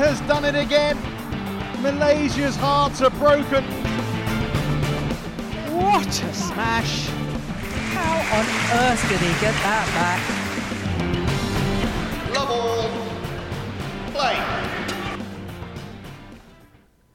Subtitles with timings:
[0.00, 0.96] has done it again.
[1.82, 3.62] Malaysia's hearts are broken.
[5.76, 7.08] What a smash!
[7.92, 8.46] How on
[8.80, 10.20] earth did he get that back?
[12.34, 12.88] Love all.
[14.14, 14.36] Play.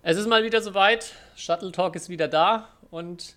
[0.03, 1.15] Es ist mal wieder soweit.
[1.35, 3.33] Shuttle Talk ist wieder da und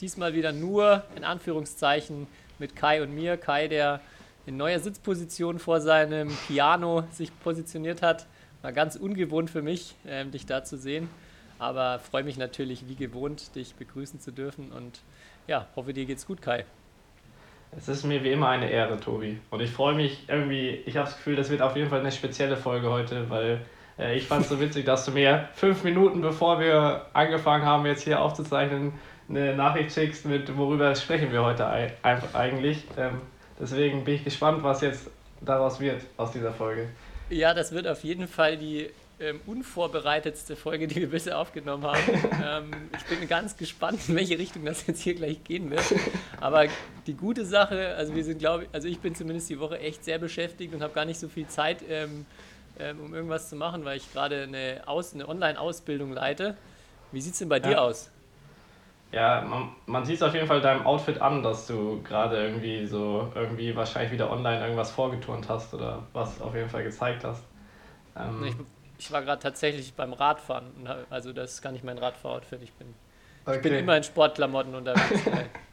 [0.00, 2.26] diesmal wieder nur in Anführungszeichen
[2.58, 3.36] mit Kai und mir.
[3.36, 4.00] Kai, der
[4.46, 8.26] in neuer Sitzposition vor seinem Piano sich positioniert hat.
[8.62, 11.08] War ganz ungewohnt für mich, äh, dich da zu sehen.
[11.58, 15.00] Aber freue mich natürlich wie gewohnt, dich begrüßen zu dürfen und
[15.48, 16.64] ja, hoffe dir geht's gut, Kai.
[17.76, 19.38] Es ist mir wie immer eine Ehre, Tobi.
[19.50, 22.12] Und ich freue mich irgendwie, ich habe das Gefühl, das wird auf jeden Fall eine
[22.12, 23.60] spezielle Folge heute, weil
[23.98, 27.84] äh, ich fand es so witzig, dass du mir fünf Minuten bevor wir angefangen haben,
[27.86, 28.92] jetzt hier aufzuzeichnen,
[29.28, 31.66] eine Nachricht schickst mit, worüber sprechen wir heute
[32.32, 32.84] eigentlich.
[32.96, 33.20] Ähm,
[33.60, 35.10] deswegen bin ich gespannt, was jetzt
[35.42, 36.88] daraus wird, aus dieser Folge.
[37.30, 38.88] Ja, das wird auf jeden Fall die
[39.20, 42.00] ähm, unvorbereitetste Folge, die wir bisher aufgenommen haben.
[42.44, 45.82] ähm, ich bin ganz gespannt, in welche Richtung das jetzt hier gleich gehen wird.
[46.40, 46.66] Aber
[47.06, 50.04] die gute Sache, also wir sind, glaube ich, also ich bin zumindest die Woche echt
[50.04, 52.26] sehr beschäftigt und habe gar nicht so viel Zeit, ähm,
[52.78, 56.56] ähm, um irgendwas zu machen, weil ich gerade eine, Aus-, eine Online-Ausbildung leite.
[57.12, 57.68] Wie sieht es denn bei ja.
[57.68, 58.10] dir aus?
[59.10, 62.84] Ja, man, man sieht es auf jeden Fall deinem Outfit an, dass du gerade irgendwie
[62.84, 67.42] so irgendwie wahrscheinlich wieder online irgendwas vorgeturnt hast oder was auf jeden Fall gezeigt hast.
[68.16, 68.54] Ähm, ich,
[68.98, 70.66] ich, war gerade tatsächlich beim Radfahren,
[71.08, 72.94] also das ist gar nicht mein Radfahroutfit, ich bin,
[73.46, 73.56] okay.
[73.56, 75.22] ich bin immer in Sportklamotten unterwegs.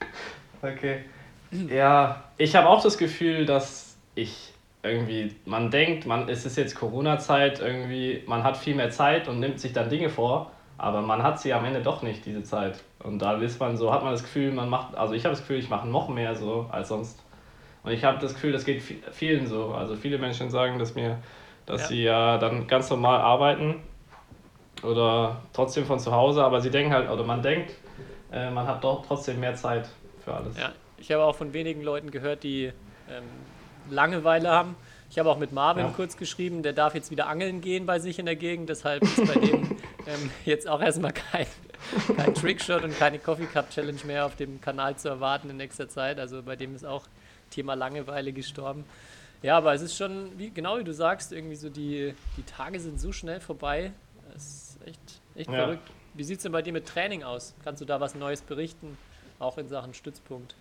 [0.62, 1.04] okay.
[1.52, 6.76] Ja, ich habe auch das Gefühl, dass ich irgendwie, man denkt, man, es ist jetzt
[6.76, 11.24] Corona-Zeit, irgendwie, man hat viel mehr Zeit und nimmt sich dann Dinge vor, aber man
[11.24, 12.82] hat sie am Ende doch nicht, diese Zeit.
[13.06, 15.42] Und da ist man so, hat man das Gefühl, man macht, also ich habe das
[15.42, 17.22] Gefühl, ich mache noch mehr so als sonst.
[17.84, 19.68] Und ich habe das Gefühl, das geht vielen so.
[19.68, 21.20] Also viele Menschen sagen dass mir,
[21.68, 21.88] dass ja.
[21.88, 23.76] sie ja dann ganz normal arbeiten
[24.82, 27.74] oder trotzdem von zu Hause, aber sie denken halt, oder man denkt,
[28.32, 29.88] äh, man hat doch trotzdem mehr Zeit
[30.24, 30.58] für alles.
[30.58, 32.72] Ja, ich habe auch von wenigen Leuten gehört, die
[33.10, 33.24] ähm,
[33.90, 34.76] Langeweile haben.
[35.12, 35.94] Ich habe auch mit Marvin ja.
[35.96, 39.28] kurz geschrieben, der darf jetzt wieder angeln gehen bei sich in der Gegend, deshalb ist
[39.28, 39.64] bei dem
[40.08, 41.46] ähm, jetzt auch erstmal kein,
[42.16, 45.90] kein Trickshot und keine Coffee Cup Challenge mehr auf dem Kanal zu erwarten in nächster
[45.90, 46.20] Zeit.
[46.20, 47.04] Also bei dem ist auch
[47.50, 48.86] Thema Langeweile gestorben.
[49.42, 52.80] Ja, aber es ist schon, wie, genau wie du sagst, irgendwie so die, die Tage
[52.80, 53.92] sind so schnell vorbei.
[54.36, 55.00] Es ist echt,
[55.36, 55.58] echt ja.
[55.58, 55.90] verrückt.
[56.16, 57.54] Wie sieht es denn bei dir mit Training aus?
[57.64, 58.98] Kannst du da was Neues berichten?
[59.38, 60.56] Auch in Sachen Stützpunkt?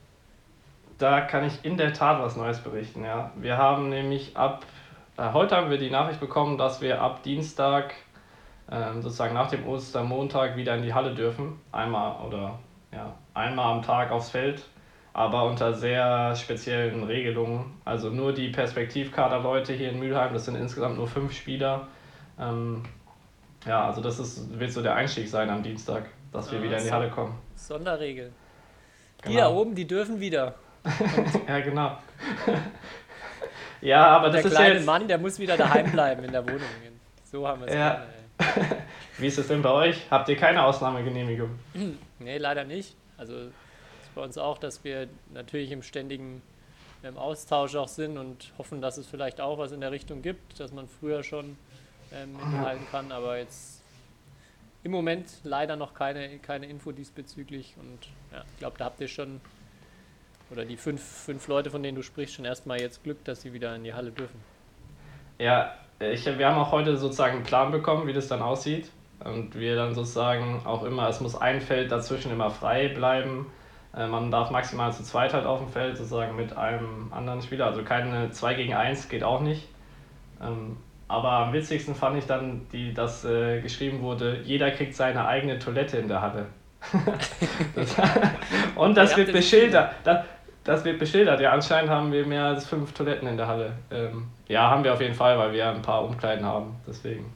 [0.98, 3.32] Da kann ich in der Tat was Neues berichten, ja.
[3.36, 4.64] Wir haben nämlich ab,
[5.16, 7.94] äh, heute haben wir die Nachricht bekommen, dass wir ab Dienstag,
[9.00, 11.60] sozusagen nach dem Ostermontag, wieder in die Halle dürfen.
[11.70, 12.58] Einmal oder
[12.92, 14.62] ja, einmal am Tag aufs Feld,
[15.12, 17.78] aber unter sehr speziellen Regelungen.
[17.84, 21.88] Also nur die Perspektivkaderleute hier in Mülheim, das sind insgesamt nur fünf Spieler.
[22.38, 22.82] Ähm,
[23.66, 26.78] ja, also das ist, wird so der Einstieg sein am Dienstag, dass wir ah, wieder
[26.78, 27.34] in die Halle kommen.
[27.54, 28.32] Sonderregel.
[29.22, 29.32] Genau.
[29.32, 30.54] Die da oben, die dürfen wieder.
[31.48, 31.96] ja, genau.
[33.80, 34.86] ja, aber das der ist kleine jetzt...
[34.86, 36.60] Mann, der muss wieder daheim bleiben in der Wohnung.
[37.24, 37.74] So haben wir es.
[37.74, 38.00] Ja.
[39.18, 40.10] Wie ist es denn bei euch?
[40.10, 41.50] Habt ihr keine Ausnahmegenehmigung?
[42.18, 42.94] nee, leider nicht.
[43.16, 43.52] Also ist
[44.14, 46.42] bei uns auch, dass wir natürlich im ständigen
[47.02, 50.58] im Austausch auch sind und hoffen, dass es vielleicht auch was in der Richtung gibt,
[50.58, 51.56] dass man früher schon
[52.12, 53.82] ähm, inhalten kann, aber jetzt
[54.82, 59.08] im Moment leider noch keine, keine Info diesbezüglich und ja, ich glaube, da habt ihr
[59.08, 59.40] schon
[60.50, 63.52] oder die fünf, fünf Leute, von denen du sprichst, schon erstmal jetzt Glück, dass sie
[63.52, 64.40] wieder in die Halle dürfen.
[65.38, 68.90] Ja, ich, wir haben auch heute sozusagen einen Plan bekommen, wie das dann aussieht.
[69.24, 73.46] Und wir dann sozusagen auch immer, es muss ein Feld dazwischen immer frei bleiben.
[73.96, 77.66] Äh, man darf maximal zu zweit halt auf dem Feld, sozusagen mit einem anderen Spieler.
[77.66, 79.68] Also keine 2 gegen 1 geht auch nicht.
[80.42, 85.26] Ähm, aber am witzigsten fand ich dann, die, dass äh, geschrieben wurde, jeder kriegt seine
[85.26, 86.46] eigene Toilette in der Halle.
[87.74, 87.96] das,
[88.74, 89.94] und das wird beschildert.
[90.02, 90.24] Das,
[90.64, 91.40] das wird beschildert.
[91.40, 93.72] Ja, anscheinend haben wir mehr als fünf Toiletten in der Halle.
[93.90, 96.76] Ähm, ja, haben wir auf jeden Fall, weil wir ein paar Umkleiden haben.
[96.86, 97.32] Deswegen.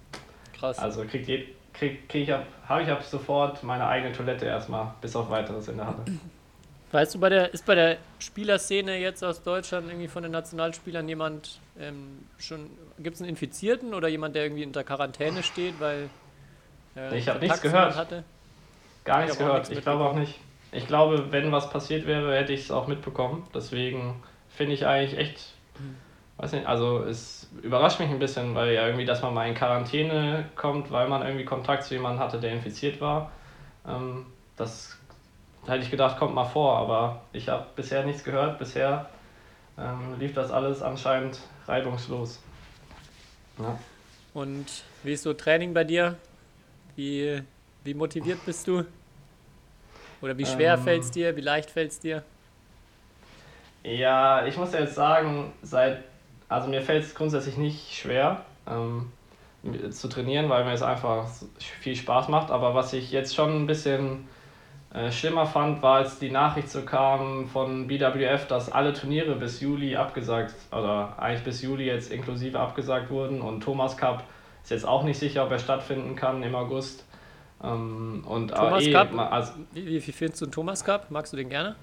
[0.59, 0.79] Krass.
[0.79, 1.45] Also kriegt je,
[1.75, 5.69] krieg, krieg ich ab, habe ich ab sofort meine eigene Toilette erstmal, bis auf weiteres
[5.69, 6.05] in der Halle.
[6.91, 11.07] Weißt du, bei der, ist bei der Spielerszene jetzt aus Deutschland irgendwie von den Nationalspielern
[11.07, 16.09] jemand ähm, schon, gibt es einen Infizierten oder jemand, der irgendwie unter Quarantäne steht, weil
[16.97, 17.95] äh, ich habe nichts gehört.
[17.95, 18.25] Hatte?
[19.05, 19.71] Gar nichts gehört.
[19.71, 20.41] ich glaube auch nicht.
[20.73, 23.47] Ich glaube, wenn was passiert wäre, hätte ich es auch mitbekommen.
[23.55, 25.53] Deswegen finde ich eigentlich echt,
[26.37, 29.55] weiß nicht, also es überrascht mich ein bisschen, weil ja irgendwie, dass man mal in
[29.55, 33.33] Quarantäne kommt, weil man irgendwie Kontakt zu jemandem hatte, der infiziert war.
[33.87, 34.27] Ähm,
[34.57, 34.99] das
[35.67, 38.59] hätte ich gedacht, kommt mal vor, aber ich habe bisher nichts gehört.
[38.59, 39.09] Bisher
[39.79, 42.41] ähm, lief das alles anscheinend reibungslos.
[43.59, 43.79] Ja.
[44.35, 44.67] Und
[45.03, 46.17] wie ist so Training bei dir?
[46.97, 47.43] Wie,
[47.85, 48.85] wie motiviert bist du?
[50.21, 50.83] Oder wie schwer Ähm.
[50.83, 51.37] fällt es dir?
[51.37, 52.23] Wie leicht fällt es dir?
[53.85, 55.99] Ja, ich muss ja jetzt sagen, seit,
[56.49, 59.13] also mir fällt es grundsätzlich nicht schwer ähm,
[59.91, 61.29] zu trainieren, weil mir es einfach
[61.59, 62.51] viel Spaß macht.
[62.51, 64.29] Aber was ich jetzt schon ein bisschen
[64.93, 69.61] äh, schlimmer fand, war, als die Nachricht so kam von BWF, dass alle Turniere bis
[69.61, 74.25] Juli abgesagt, oder eigentlich bis Juli jetzt inklusive abgesagt wurden und Thomas Cup
[74.63, 77.05] ist jetzt auch nicht sicher, ob er stattfinden kann im August.
[77.63, 79.13] Ähm, und Thomas eh, Cup?
[79.33, 81.11] also, Wie, wie, wie findest du den Thomas Cup?
[81.11, 81.75] Magst du den gerne?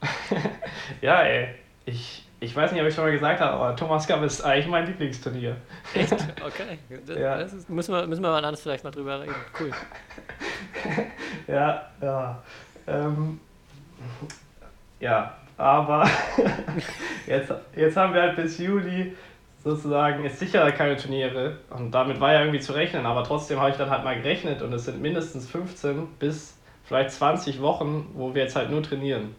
[1.00, 1.54] Ja, ey.
[1.84, 4.66] Ich, ich weiß nicht, ob ich schon mal gesagt habe, aber Thomas Cup ist eigentlich
[4.66, 5.56] mein Lieblingsturnier.
[5.94, 6.12] Echt?
[6.44, 6.78] Okay.
[7.06, 7.38] Das, Ja.
[7.38, 9.34] das ist, müssen, wir, müssen wir mal anders vielleicht mal drüber reden.
[9.58, 9.70] Cool.
[11.48, 12.42] Ja, ja.
[12.86, 13.40] Ähm,
[15.00, 16.08] ja, aber
[17.26, 19.16] jetzt, jetzt haben wir halt bis Juli
[19.62, 23.70] sozusagen ist sicher keine Turniere und damit war ja irgendwie zu rechnen, aber trotzdem habe
[23.70, 28.34] ich dann halt mal gerechnet und es sind mindestens 15 bis vielleicht 20 Wochen, wo
[28.34, 29.34] wir jetzt halt nur trainieren.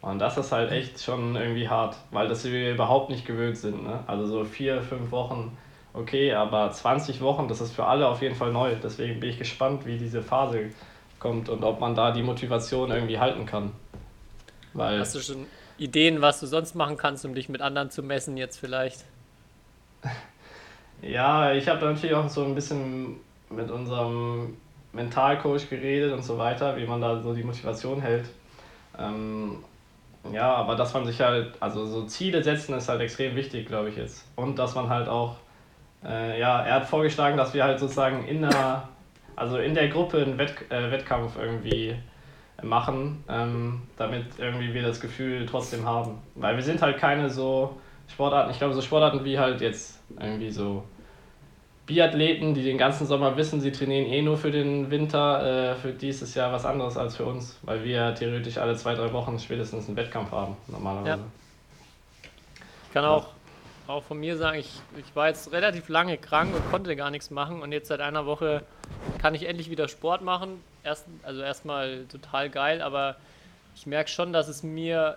[0.00, 3.82] Und das ist halt echt schon irgendwie hart, weil das wir überhaupt nicht gewöhnt sind.
[3.82, 4.00] Ne?
[4.06, 5.56] Also so vier, fünf Wochen,
[5.92, 8.74] okay, aber 20 Wochen, das ist für alle auf jeden Fall neu.
[8.82, 10.70] Deswegen bin ich gespannt, wie diese Phase
[11.18, 13.72] kommt und ob man da die Motivation irgendwie halten kann.
[14.72, 18.02] Weil Hast du schon Ideen, was du sonst machen kannst, um dich mit anderen zu
[18.02, 19.04] messen jetzt vielleicht?
[21.02, 23.16] Ja, ich habe natürlich auch so ein bisschen
[23.48, 24.54] mit unserem
[24.92, 28.26] Mentalcoach geredet und so weiter, wie man da so die Motivation hält.
[28.98, 29.64] Ähm,
[30.32, 33.88] ja, aber dass man sich halt, also so Ziele setzen ist halt extrem wichtig, glaube
[33.88, 34.26] ich jetzt.
[34.36, 35.36] Und dass man halt auch,
[36.04, 38.88] äh, ja, er hat vorgeschlagen, dass wir halt sozusagen in der,
[39.36, 41.96] also in der Gruppe einen Wett, äh, Wettkampf irgendwie
[42.62, 46.18] machen, ähm, damit irgendwie wir das Gefühl trotzdem haben.
[46.34, 47.80] Weil wir sind halt keine so
[48.12, 50.84] Sportarten, ich glaube so Sportarten wie halt jetzt irgendwie so
[51.86, 55.92] Biathleten, die den ganzen Sommer wissen, sie trainieren eh nur für den Winter, äh, für
[55.92, 59.88] dieses Jahr was anderes als für uns, weil wir theoretisch alle zwei, drei Wochen spätestens
[59.88, 61.24] einen Wettkampf haben, normalerweise.
[62.86, 63.28] Ich kann auch,
[63.88, 67.30] auch von mir sagen, ich, ich war jetzt relativ lange krank und konnte gar nichts
[67.30, 68.62] machen und jetzt seit einer Woche
[69.20, 70.62] kann ich endlich wieder Sport machen.
[70.84, 73.16] Erst, also erstmal total geil, aber
[73.74, 75.16] ich merke schon, dass es mir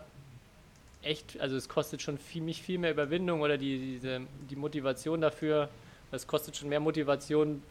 [1.03, 5.21] echt, also es kostet schon viel, mich viel mehr Überwindung oder die, diese, die Motivation
[5.21, 5.69] dafür.
[6.11, 7.63] Es kostet schon mehr Motivation,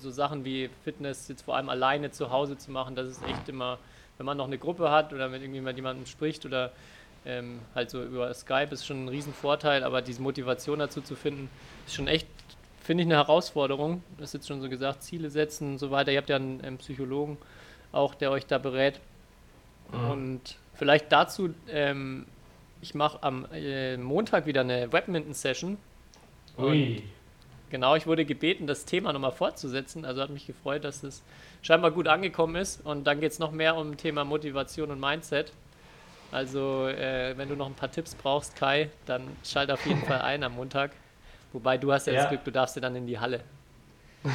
[0.00, 2.94] so Sachen wie Fitness jetzt vor allem alleine zu Hause zu machen.
[2.94, 3.78] Das ist echt immer,
[4.18, 6.72] wenn man noch eine Gruppe hat oder mit irgendjemand jemandem spricht oder
[7.24, 11.48] ähm, halt so über Skype ist schon ein Riesenvorteil, aber diese Motivation dazu zu finden,
[11.86, 12.26] ist schon echt,
[12.82, 14.02] finde ich, eine Herausforderung.
[14.18, 16.10] Das ist jetzt schon so gesagt, Ziele setzen und so weiter.
[16.10, 17.38] Ihr habt ja einen, einen Psychologen
[17.92, 19.00] auch, der euch da berät.
[19.92, 20.10] Mhm.
[20.10, 22.26] Und vielleicht dazu, ähm,
[22.82, 25.78] ich mache am äh, Montag wieder eine Badminton-Session.
[26.58, 27.02] Ui.
[27.70, 30.04] Genau, ich wurde gebeten, das Thema nochmal fortzusetzen.
[30.04, 31.22] Also hat mich gefreut, dass es
[31.62, 32.84] scheinbar gut angekommen ist.
[32.84, 35.52] Und dann geht es noch mehr um Thema Motivation und Mindset.
[36.32, 40.20] Also, äh, wenn du noch ein paar Tipps brauchst, Kai, dann schalt auf jeden Fall
[40.22, 40.90] ein am Montag.
[41.52, 42.28] Wobei du hast ja, das Ja.
[42.30, 43.40] Glück, du darfst ja dann in die Halle.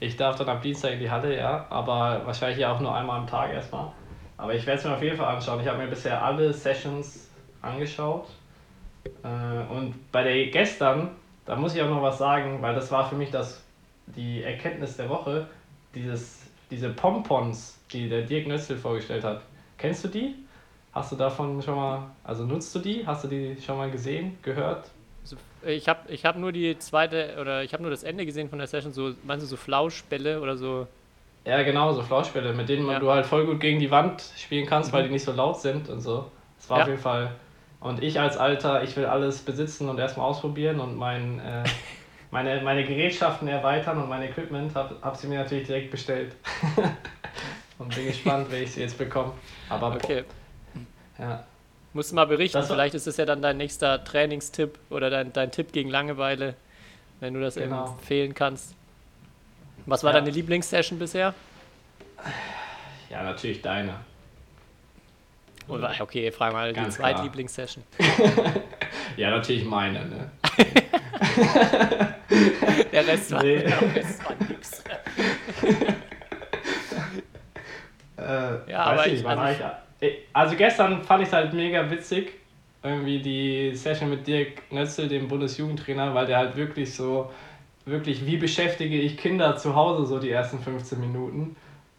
[0.00, 3.18] Ich darf dann am Dienstag in die Halle, ja, aber wahrscheinlich ja auch nur einmal
[3.18, 3.90] am Tag erstmal.
[4.36, 5.60] Aber ich werde es mir auf jeden Fall anschauen.
[5.60, 7.27] Ich habe mir bisher alle Sessions
[7.62, 8.26] angeschaut.
[9.22, 11.10] Äh, und bei der gestern,
[11.46, 13.62] da muss ich auch noch was sagen, weil das war für mich das,
[14.06, 15.46] die Erkenntnis der Woche,
[15.94, 19.42] dieses, diese Pompons, die der Dirk Nötzl vorgestellt hat.
[19.78, 20.34] Kennst du die?
[20.92, 23.06] Hast du davon schon mal, also nutzt du die?
[23.06, 24.90] Hast du die schon mal gesehen, gehört?
[25.22, 28.24] Also, äh, ich habe ich hab nur die zweite, oder ich habe nur das Ende
[28.26, 30.86] gesehen von der Session, so, meinst du so Flauschbälle oder so?
[31.44, 33.00] Ja, genau, so Flauschbälle, mit denen man Ja.
[33.00, 35.88] du halt voll gut gegen die Wand spielen kannst, weil die nicht so laut sind
[35.88, 36.30] und so.
[36.58, 36.82] Das war Ja.
[36.84, 37.30] auf jeden Fall.
[37.80, 41.64] Und ich als Alter, ich will alles besitzen und erstmal ausprobieren und mein, äh,
[42.30, 46.34] meine, meine Gerätschaften erweitern und mein Equipment, hab, hab sie mir natürlich direkt bestellt.
[47.78, 49.32] und bin gespannt, wer ich sie jetzt bekomme.
[49.68, 50.24] Aber Okay.
[51.18, 51.44] ja.
[51.94, 55.32] Musst du mal berichten, Das vielleicht ist das ja dann dein nächster Trainingstipp oder dein,
[55.32, 56.54] dein Tipp gegen Langeweile,
[57.20, 57.86] wenn du das Genau.
[57.86, 58.74] empfehlen kannst.
[59.86, 60.20] Was war Ja.
[60.20, 61.32] deine Lieblingssession bisher?
[63.08, 63.94] ja, natürlich deine.
[65.68, 67.12] Oder, okay, frag mal die Ganz klar.
[67.14, 67.84] Zweitlieblingssession.
[69.16, 70.30] Ja, natürlich meine, ne?
[72.92, 73.58] Der Rest war, Nee.
[73.58, 74.84] der Rest war nix.
[78.16, 79.64] Äh, Ja, aber ich- nicht, wann also
[80.00, 82.32] ich, also gestern fand ich es halt mega witzig,
[82.82, 87.32] irgendwie die Session mit Dirk Nötzel, dem Bundesjugendtrainer, weil der halt wirklich so,
[87.84, 91.56] wirklich, wie beschäftige ich Kinder zu Hause so die ersten 15 Minuten.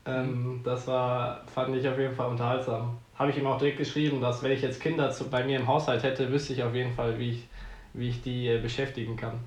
[0.09, 2.97] Ähm, das war, fand ich auf jeden Fall unterhaltsam.
[3.17, 5.67] Habe ich ihm auch direkt geschrieben, dass wenn ich jetzt Kinder zu, bei mir im
[5.67, 7.47] Haushalt hätte, wüsste ich auf jeden Fall, wie ich,
[7.93, 9.39] wie ich die äh, beschäftigen kann.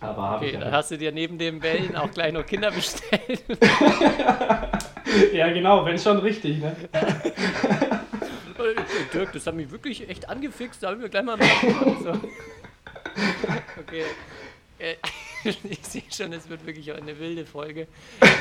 [0.00, 3.42] Aber Okay, ja dann hast du dir neben den Bällen auch gleich noch Kinder bestellt.
[5.32, 6.76] Ja, genau, wenn schon richtig, ne?
[6.92, 8.74] Äh,
[9.12, 11.96] Dirk, das hat mich wirklich echt angefixt, da haben wir gleich mal machen.
[12.02, 12.10] So.
[13.80, 14.04] Okay.
[14.78, 14.96] Äh,
[15.70, 17.86] Ich sehe schon, es wird wirklich eine wilde Folge.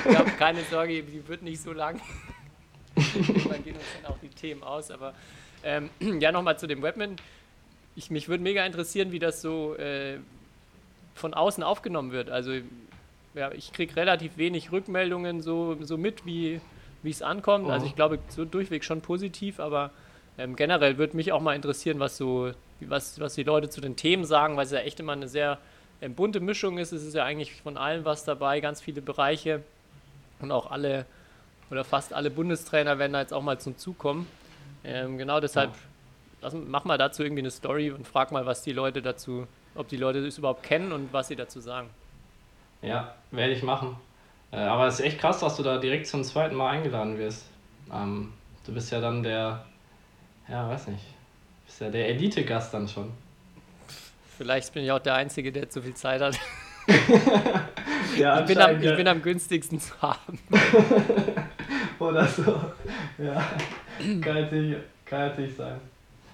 [0.09, 2.01] Ich habe keine Sorge, die wird nicht so lang.
[2.95, 4.89] Dann gehen uns dann auch die Themen aus.
[4.89, 5.13] Aber
[5.63, 7.17] ähm, ja, nochmal zu dem Webman.
[7.95, 10.17] Ich, mich würde mega interessieren, wie das so äh,
[11.13, 12.29] von außen aufgenommen wird.
[12.29, 12.53] Also
[13.33, 16.59] ja, ich kriege relativ wenig Rückmeldungen so, so mit, wie
[17.03, 17.69] es ankommt.
[17.69, 17.89] Also Mhm.
[17.89, 19.91] ich glaube, so durchweg schon positiv, aber
[20.37, 23.95] ähm, generell würde mich auch mal interessieren, was so, was, was die Leute zu den
[23.95, 25.57] Themen sagen, weil es ja echt immer eine sehr
[26.01, 26.91] ähm, bunte Mischung ist.
[26.91, 29.63] Es ist ja eigentlich von allem was dabei, ganz viele Bereiche
[30.39, 31.05] und auch alle
[31.71, 34.27] oder fast alle Bundestrainer werden da jetzt auch mal zum Zug kommen.
[34.83, 35.71] Ähm, genau deshalb
[36.41, 39.87] lass, mach mal dazu irgendwie eine Story und frag mal, was die Leute dazu, ob
[39.87, 41.89] die Leute das überhaupt kennen und was sie dazu sagen.
[42.81, 43.97] Ja, werde ich machen.
[44.51, 47.47] Äh, aber es ist echt krass, dass du da direkt zum zweiten Mal eingeladen wirst.
[47.91, 48.33] Ähm,
[48.65, 49.65] du bist ja dann der,
[50.47, 51.03] ja, weiß nicht,
[51.65, 53.11] bist ja der Elite-Gast dann schon.
[54.37, 56.37] Vielleicht bin ich auch der Einzige, der zu viel Zeit hat.
[58.17, 60.39] Ja, Ich bin, am, ich bin am günstigsten zu haben.
[61.99, 62.43] Oder so.
[63.17, 63.43] Ja,
[64.21, 65.79] kann natürlich, kann natürlich sein.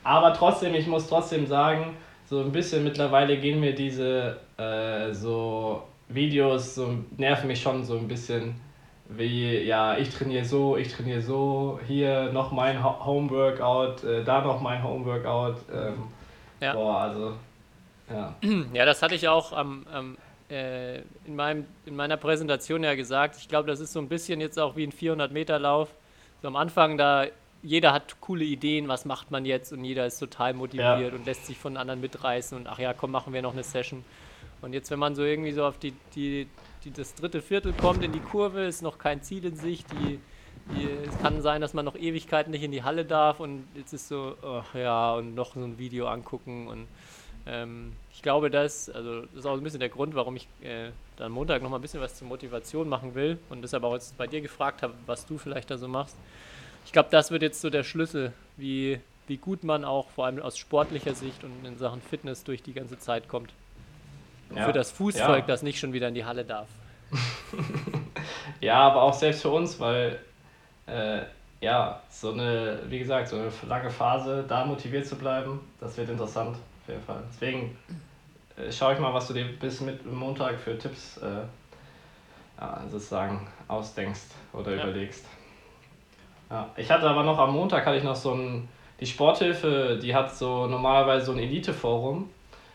[0.03, 1.95] Aber trotzdem, ich muss trotzdem sagen,
[2.29, 7.97] so ein bisschen mittlerweile gehen mir diese äh, so Videos, so nerven mich schon so
[7.97, 8.55] ein bisschen.
[9.09, 14.41] Wie, ja, ich trainiere so, ich trainiere so, hier noch mein Ho- Homeworkout, äh, da
[14.41, 15.55] noch mein Homeworkout.
[15.73, 16.03] Ähm,
[16.61, 16.73] Ja.
[16.73, 17.33] Boah, also,
[18.13, 18.35] ja.
[18.73, 20.17] Ja, das hatte ich auch am, am,
[20.49, 23.37] äh, in, meinem, in meiner Präsentation ja gesagt.
[23.37, 25.89] Ich glaube, das ist so ein bisschen jetzt auch wie ein 400-Meter-Lauf.
[26.41, 27.25] So am Anfang, da
[27.63, 31.07] jeder hat coole Ideen, was macht man jetzt und jeder ist total motiviert Ja.
[31.09, 34.03] und lässt sich von anderen mitreißen und ach ja, komm, machen wir noch eine Session.
[34.61, 36.47] Und jetzt, wenn man so irgendwie so auf die, die,
[36.83, 40.19] die das dritte Viertel kommt in die Kurve, ist noch kein Ziel in Sicht, die,
[40.73, 43.93] die, es kann sein, dass man noch Ewigkeiten nicht in die Halle darf und jetzt
[43.93, 46.87] ist so, ach ja, und noch so ein Video angucken und
[47.51, 50.89] ähm, ich glaube, das, also das ist auch ein bisschen der Grund, warum ich äh,
[51.17, 54.17] dann Montag noch mal ein bisschen was zur Motivation machen will und deshalb auch jetzt
[54.17, 56.15] bei dir gefragt habe, was du vielleicht da so machst.
[56.85, 60.39] Ich glaube, das wird jetzt so der Schlüssel, wie, wie gut man auch vor allem
[60.41, 63.51] aus sportlicher Sicht und in Sachen Fitness durch die ganze Zeit kommt.
[64.55, 64.65] ja.
[64.65, 65.47] Für das Fußvolk, Ja.
[65.47, 66.67] das nicht schon wieder in die Halle darf.
[68.59, 70.19] Ja, aber auch selbst für uns, weil
[70.85, 71.21] äh,
[71.61, 76.09] ja, so eine, wie gesagt, so eine lange Phase, da motiviert zu bleiben, das wird
[76.09, 76.57] interessant,
[76.91, 77.23] jeden Fall.
[77.33, 77.77] Deswegen
[78.57, 81.43] äh, schaue ich mal, was du dir bis mit Montag für Tipps äh,
[82.59, 84.83] ja, sozusagen ausdenkst oder Ja.
[84.83, 85.25] überlegst.
[86.49, 88.67] Ja, ich hatte aber noch am Montag hatte ich noch so ein,
[88.99, 92.29] die Sporthilfe, die hat so normalerweise so ein Elite-Forum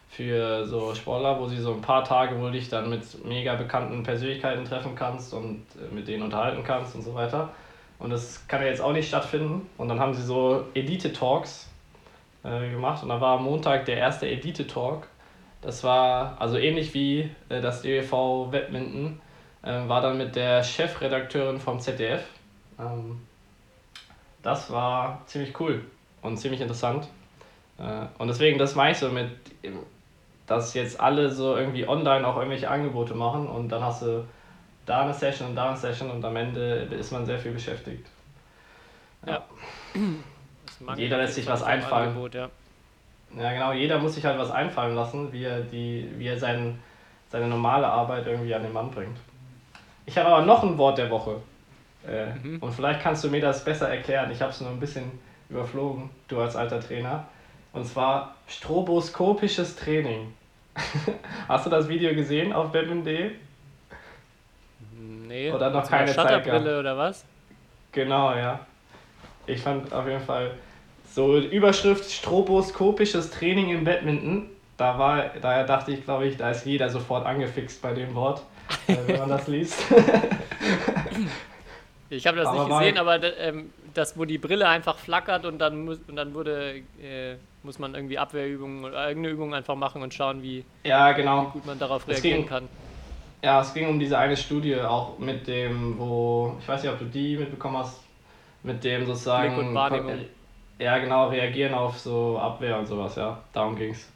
[0.09, 3.55] für so Sportler, wo sie so ein paar Tage, wo du dich dann mit mega
[3.55, 7.51] bekannten Persönlichkeiten treffen kannst und äh, mit denen unterhalten kannst und so weiter.
[7.99, 9.69] Und das kann ja jetzt auch nicht stattfinden.
[9.79, 11.69] Und dann haben sie so Elite-Talks
[12.47, 15.09] äh, gemacht und da war am Montag der erste Elite-Talk.
[15.63, 19.21] Das war also ähnlich wie äh, das DWV Badminton,
[19.63, 22.23] äh, war dann mit der Chefredakteurin vom ZDF.
[22.79, 23.21] Ähm,
[24.43, 25.85] das war ziemlich cool
[26.23, 27.09] und ziemlich interessant.
[27.79, 29.31] Äh, und deswegen, das meine ich so mit,
[29.65, 29.81] ähm,
[30.47, 34.25] dass jetzt alle so irgendwie online auch irgendwelche Angebote machen und dann hast du
[34.85, 38.07] da eine Session und da eine Session und am Ende ist man sehr viel beschäftigt.
[39.27, 39.43] Ja.
[39.95, 40.36] Mag
[40.97, 42.09] Jeder lässt sich was einfallen.
[42.09, 42.49] Angebot, ja.
[43.37, 46.79] Ja, genau, jeder muss sich halt was einfallen lassen, wie er, die, wie er sein,
[47.31, 49.17] seine normale Arbeit irgendwie an den Mann bringt.
[50.07, 51.41] Ich habe aber noch ein Wort der Woche.
[52.07, 52.59] Äh, Mhm.
[52.61, 54.31] Und vielleicht kannst du mir das besser erklären.
[54.31, 55.11] Ich habe es nur ein bisschen
[55.49, 57.27] überflogen, du als alter Trainer.
[57.73, 60.33] Und zwar stroboskopisches Training.
[61.49, 63.33] Hast du das Video gesehen auf badminton.de?
[65.27, 66.79] Nee, Oder noch keine Zeit Shutterbrille gehabt.
[66.81, 67.25] oder was?
[67.93, 68.61] Genau, ja.
[69.47, 70.53] Ich fand auf jeden Fall
[71.17, 74.51] so Überschrift stroboskopisches Training im Badminton.
[74.77, 78.43] Da war, daher dachte ich, glaube ich, da ist jeder sofort angefixt bei dem Wort,
[78.87, 79.83] äh, wenn man das liest.
[82.11, 85.59] Ich habe das Aber nicht gesehen, aber ähm, das, wo die Brille einfach flackert und
[85.59, 90.03] dann muss und dann wurde, äh, muss man irgendwie Abwehrübungen oder irgendeine Übung einfach machen
[90.03, 91.47] und schauen, wie ja, genau.
[91.47, 92.69] gut man darauf reagieren ging- kann.
[93.43, 96.99] Ja, es ging um diese eine Studie auch mit dem, wo, ich weiß nicht, ob
[96.99, 98.03] du die mitbekommen hast,
[98.63, 99.55] mit dem sozusagen.
[99.55, 100.21] Blick und Wahrnehmung.
[100.79, 103.43] Ja, genau, reagieren auf so Abwehr und sowas, ja.
[103.53, 104.09] Darum ging's.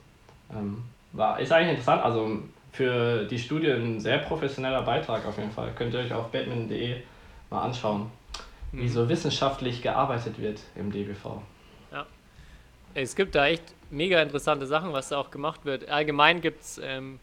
[0.52, 2.38] Ähm, war, ist eigentlich interessant, also
[2.73, 5.73] für die Studie ein sehr professioneller Beitrag auf jeden Fall.
[5.76, 7.02] Könnt ihr euch auf badminton.de
[7.50, 8.11] mal anschauen,
[8.73, 8.88] wie Mhm.
[8.88, 11.43] so wissenschaftlich gearbeitet wird im DBV.
[12.95, 15.88] Es gibt da echt mega interessante Sachen, was da auch gemacht wird.
[15.88, 17.21] Allgemein gibt es ähm,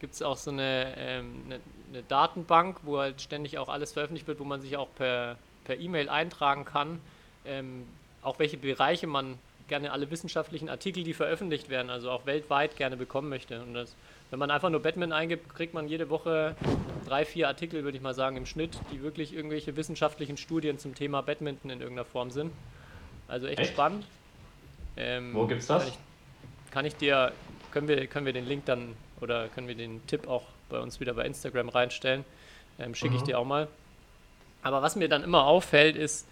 [0.00, 1.60] gibt es auch so eine, ähm, eine,
[1.92, 5.78] eine, Datenbank, wo halt ständig auch alles veröffentlicht wird, wo man sich auch per per
[5.78, 7.00] E-Mail eintragen kann,
[7.44, 7.86] ähm,
[8.22, 12.96] auch welche Bereiche man gerne alle wissenschaftlichen Artikel, die veröffentlicht werden, also auch weltweit gerne
[12.96, 13.60] bekommen möchte.
[13.60, 13.94] Und das,
[14.30, 16.56] wenn man einfach nur Batman eingibt, kriegt man jede Woche
[17.06, 20.94] drei, vier Artikel, würde ich mal sagen, im Schnitt, die wirklich irgendwelche wissenschaftlichen Studien zum
[20.94, 22.50] Thema Badminton in irgendeiner Form sind.
[23.28, 23.72] Also echt, echt?
[23.72, 24.04] spannend.
[24.96, 25.82] Ähm, Wo gibt's das?
[25.82, 27.32] Kann ich, kann ich, dir,
[27.70, 30.98] können wir, können wir den Link dann oder können wir den Tipp auch bei uns
[30.98, 32.24] wieder bei Instagram reinstellen?
[32.78, 33.26] Ähm, Schicke ich mhm.
[33.26, 33.68] dir auch mal.
[34.62, 36.26] Aber was mir dann immer auffällt, ist,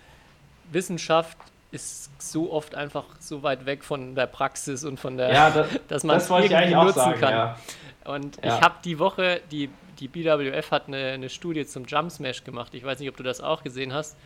[0.73, 1.37] Wissenschaft
[1.77, 5.69] ist so oft einfach so weit weg von der Praxis und von der, ja, das,
[5.89, 7.33] dass man es irgendwie nutzen sagen, kann.
[7.33, 7.57] Ja.
[8.05, 8.57] Und ja.
[8.57, 9.69] ich habe die Woche, die,
[9.99, 12.75] die BWF hat eine, eine Studie zum Jump Smash gemacht.
[12.75, 14.17] Ich weiß nicht, ob du das auch gesehen hast,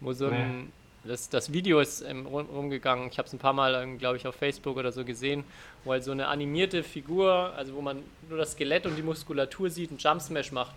[0.00, 0.72] wo so ein,
[1.04, 3.08] das, das Video ist rumgegangen.
[3.10, 5.44] Ich habe es ein paar Mal, ähm, glaube ich, auf Facebook oder so gesehen,
[5.84, 9.70] wo halt so eine animierte Figur, also wo man nur das Skelett und die Muskulatur
[9.70, 10.74] sieht, einen Jump Smash macht.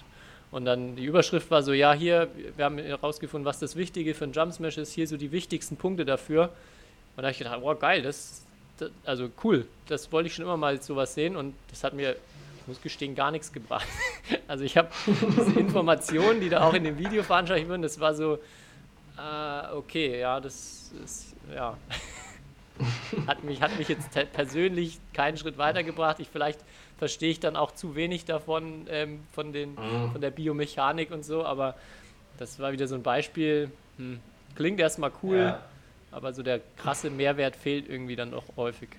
[0.58, 4.24] Und dann die Überschrift war so, ja, hier, wir haben herausgefunden, was das Wichtige für
[4.24, 6.46] ein Jump Smash ist, hier so die wichtigsten Punkte dafür.
[6.46, 8.42] Und da habe ich gedacht, wow, geil, das,
[8.78, 12.14] das, also cool, das wollte ich schon immer mal sowas sehen und das hat mir,
[12.14, 13.86] ich muss gestehen, gar nichts gebracht.
[14.48, 14.90] also ich habe
[15.38, 18.40] diese Informationen, die da auch in dem Video veranschaulicht wurden, das war so,
[19.16, 21.78] äh, okay, ja, das ist, ja,
[23.28, 26.20] hat mich, hat mich jetzt persönlich keinen Schritt weitergebracht.
[26.20, 26.62] Ich vielleicht
[26.98, 30.12] verstehe ich dann auch zu wenig davon, ähm, von, den, mhm.
[30.12, 31.76] von der Biomechanik und so, aber
[32.38, 33.72] das war wieder so ein Beispiel.
[33.98, 34.20] Hm,
[34.56, 35.60] klingt erstmal cool, ja.
[36.12, 38.90] aber so der krasse Mehrwert fehlt irgendwie dann doch häufig.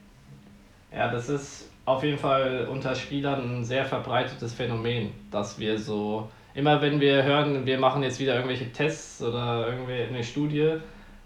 [0.92, 6.30] Ja, das ist auf jeden Fall unter Spielern ein sehr verbreitetes Phänomen, dass wir so,
[6.54, 10.76] immer wenn wir hören, wir machen jetzt wieder irgendwelche Tests oder irgendwie eine Studie,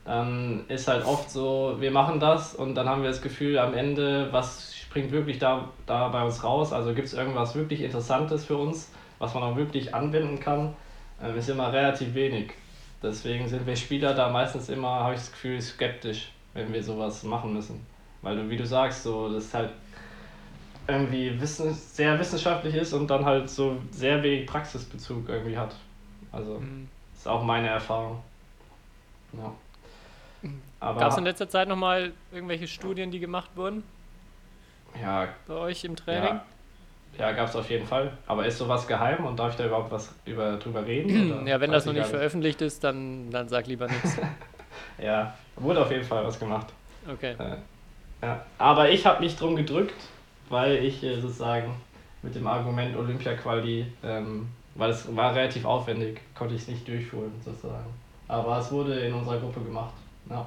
[0.05, 3.75] dann ist halt oft so, wir machen das und dann haben wir das Gefühl am
[3.75, 6.71] Ende, was springt wirklich da, da bei uns raus.
[6.71, 10.75] Also gibt es irgendwas wirklich Interessantes für uns, was man auch wirklich anwenden kann,
[11.23, 12.53] äh, ist immer relativ wenig.
[13.03, 17.23] Deswegen sind wir Spieler da meistens immer, habe ich das Gefühl, skeptisch, wenn wir sowas
[17.23, 17.87] machen müssen.
[18.21, 19.71] Weil du, wie du sagst, so, das halt
[20.87, 25.75] irgendwie wissen, sehr wissenschaftlich ist und dann halt so sehr wenig Praxisbezug irgendwie hat.
[26.33, 26.87] Also, mhm.
[27.17, 28.23] ist auch meine Erfahrung.
[29.33, 30.51] Ja.
[30.81, 33.85] Gab es in letzter Zeit nochmal irgendwelche Studien, die gemacht wurden?
[35.01, 35.29] Ja.
[35.47, 36.23] Bei euch im Training?
[36.23, 36.45] Ja,
[37.19, 38.13] ja gab es auf jeden Fall.
[38.27, 41.47] Aber ist sowas geheim und darf ich da überhaupt was über, drüber reden?
[41.47, 44.17] ja, wenn das noch nicht veröffentlicht ist, dann, dann sag lieber nichts.
[44.99, 46.67] ja, wurde auf jeden Fall was gemacht.
[47.11, 47.35] Okay.
[47.39, 47.57] Äh,
[48.27, 48.45] ja.
[48.59, 49.95] Aber ich habe mich drum gedrückt,
[50.49, 51.75] weil ich äh, sozusagen
[52.23, 57.33] mit dem Argument Olympia-Quali, ähm, weil es war relativ aufwendig, konnte ich es nicht durchführen
[57.45, 57.93] sozusagen.
[58.29, 59.93] Aber es wurde in unserer Gruppe gemacht.
[60.31, 60.47] Ja.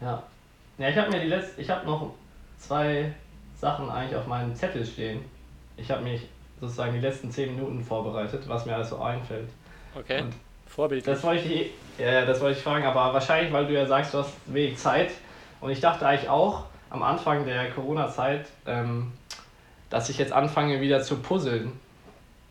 [0.00, 0.22] Ja.
[0.76, 2.14] Ja, ich habe mir die letzte, ich habe noch
[2.58, 3.12] zwei
[3.56, 5.24] Sachen eigentlich auf meinem Zettel stehen.
[5.76, 6.28] Ich habe mich
[6.60, 9.48] sozusagen die letzten zehn Minuten vorbereitet, was mir alles so einfällt.
[9.94, 10.22] Okay.
[10.22, 10.34] Und
[10.68, 11.12] Vorbildlich.
[11.12, 14.18] Das wollte ich, ja, das wollte ich fragen, aber wahrscheinlich, weil du ja sagst, du
[14.18, 15.10] hast wenig Zeit.
[15.60, 19.12] Und ich dachte eigentlich auch am Anfang der Corona-Zeit, ähm,
[19.90, 21.72] dass ich jetzt anfange wieder zu puzzeln.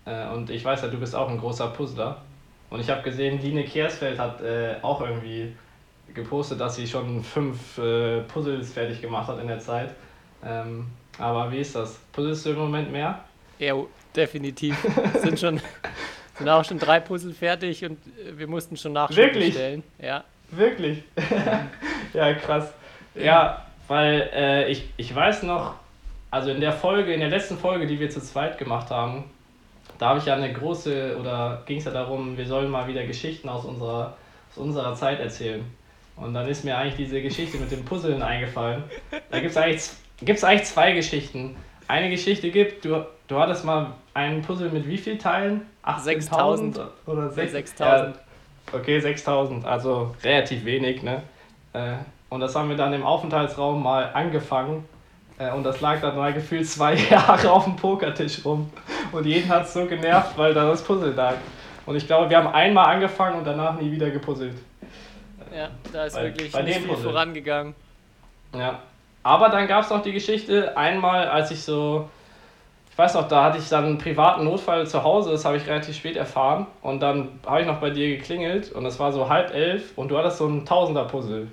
[0.05, 2.17] Äh, und ich weiß ja, du bist auch ein großer Puzzler.
[2.69, 5.55] Und ich habe gesehen, Line Kersfeld hat äh, auch irgendwie
[6.13, 9.93] gepostet, dass sie schon fünf äh, Puzzles fertig gemacht hat in der Zeit.
[10.43, 11.99] Ähm, aber wie ist das?
[12.11, 13.23] Puzzlest du im Moment mehr?
[13.59, 13.75] Ja,
[14.15, 14.75] definitiv.
[15.21, 15.61] sind schon
[16.37, 19.83] sind auch schon drei Puzzle fertig und äh, wir mussten schon Nachschub bestellen.
[19.99, 20.23] Ja.
[20.51, 21.03] Wirklich?
[22.13, 22.73] ja, krass.
[23.15, 25.75] Ja, weil äh, ich, ich weiß noch,
[26.29, 29.25] also in der Folge, in der letzten Folge, die wir zu zweit gemacht haben,
[29.97, 33.05] da habe ich ja eine große, oder ging es ja darum, wir sollen mal wieder
[33.05, 34.15] Geschichten aus unserer,
[34.51, 35.65] aus unserer Zeit erzählen.
[36.17, 38.83] Und dann ist mir eigentlich diese Geschichte mit den Puzzeln eingefallen.
[39.29, 41.55] Da gibt es eigentlich, gibt's eigentlich zwei Geschichten.
[41.87, 45.61] Eine Geschichte gibt, du, du hattest mal einen Puzzle mit wie vielen Teilen?
[45.97, 47.79] 6000 oder 6000.
[47.79, 48.13] Ja,
[48.73, 51.21] okay, 6000, also relativ wenig, ne?
[51.73, 51.93] Äh,
[52.29, 54.83] und das haben wir dann im Aufenthaltsraum mal angefangen.
[55.37, 58.69] Äh, und das lag dann mal gefühlt zwei Jahre auf dem Pokertisch rum.
[59.11, 61.35] Und jeden hat es so genervt, weil da das Puzzle lag.
[61.85, 64.55] Und ich glaube, wir haben einmal angefangen und danach nie wieder gepuzzelt.
[65.55, 67.11] Ja, da ist bei, wirklich bei nicht viel Puzzle.
[67.11, 67.75] vorangegangen.
[68.55, 68.79] Ja.
[69.23, 72.09] Aber dann gab es noch die Geschichte, einmal, als ich so,
[72.89, 75.67] ich weiß noch, da hatte ich dann einen privaten Notfall zu Hause, das habe ich
[75.67, 76.65] relativ spät erfahren.
[76.81, 80.09] Und dann habe ich noch bei dir geklingelt und es war so halb elf und
[80.09, 81.47] du hattest so ein Tausender-Puzzle.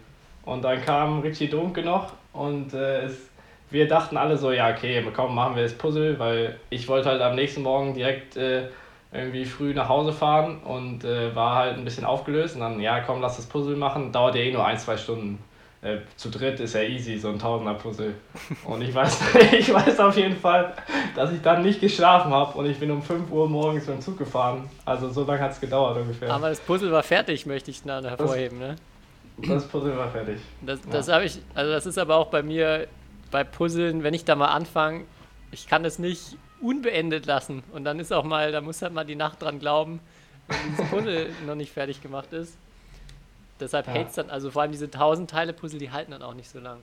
[0.44, 3.28] Und dann kam Richie Dunke noch und äh, es,
[3.70, 7.20] wir dachten alle so, ja, okay, komm, machen wir das Puzzle, weil ich wollte halt
[7.22, 8.68] am nächsten Morgen direkt äh,
[9.14, 13.00] irgendwie früh nach Hause fahren und äh, war halt ein bisschen aufgelöst und dann, ja
[13.00, 15.38] komm, lass das Puzzle machen, dauert ja eh nur ein, zwei Stunden.
[15.82, 18.14] äh, zu dritt ist ja easy, so ein Tausender-Puzzle.
[18.64, 19.20] Und ich weiß,
[19.52, 20.72] ich weiß auf jeden Fall,
[21.14, 24.00] dass ich dann nicht geschlafen habe und ich bin um 5 Uhr morgens mit dem
[24.00, 24.68] Zug gefahren.
[24.86, 26.32] Also so lange hat es gedauert ungefähr.
[26.32, 28.76] Aber das Puzzle war fertig, möchte ich dann hervorheben, ne?
[29.36, 30.40] Das Puzzle war fertig.
[30.62, 32.86] Das, das habe ich, also das ist aber auch bei mir
[33.30, 35.04] bei Puzzeln, wenn ich da mal anfange,
[35.50, 37.62] ich kann es nicht unbeendet lassen.
[37.72, 40.00] Und dann ist auch mal, da muss halt mal die Nacht dran glauben,
[40.48, 42.56] wenn dieses Puzzle noch nicht fertig gemacht ist.
[43.60, 43.92] Deshalb Ja.
[43.92, 46.50] hält es dann, also vor allem diese 1000 Teile Puzzle, die halten dann auch nicht
[46.50, 46.78] so lang.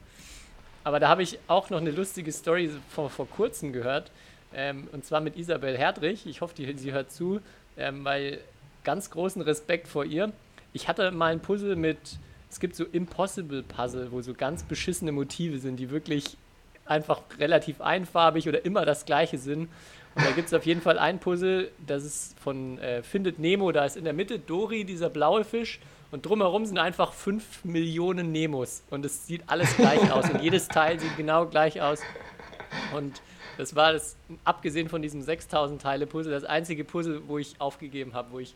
[0.83, 4.11] Aber da habe ich auch noch eine lustige Story vor, vor kurzem gehört.
[4.53, 6.25] Ähm, und zwar mit Isabel Herdrich.
[6.25, 7.39] Ich hoffe, die, sie hört zu,
[7.77, 8.39] ähm, weil
[8.83, 10.31] ganz großen Respekt vor ihr.
[10.73, 11.97] Ich hatte mal ein Puzzle mit,
[12.49, 16.37] es gibt so Impossible Puzzle, wo so ganz beschissene Motive sind, die wirklich
[16.91, 19.69] einfach relativ einfarbig oder immer das gleiche sind.
[20.13, 23.71] Und da gibt es auf jeden Fall ein Puzzle, das ist von äh, Findet Nemo,
[23.71, 25.79] da ist in der Mitte Dory, dieser blaue Fisch,
[26.11, 28.83] und drumherum sind einfach 5 Millionen Nemos.
[28.89, 30.29] Und es sieht alles gleich aus.
[30.29, 32.01] Und jedes Teil sieht genau gleich aus.
[32.93, 33.21] Und
[33.57, 38.13] das war das, abgesehen von diesem 6000 Teile Puzzle, das einzige Puzzle, wo ich aufgegeben
[38.13, 38.55] habe, wo ich